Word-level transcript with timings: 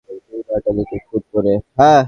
Tony 0.05 0.39
বার্নার্ডোকে 0.47 0.97
খুন 1.07 1.21
করে। 1.33 1.53